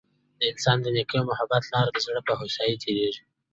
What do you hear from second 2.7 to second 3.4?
تیریږي.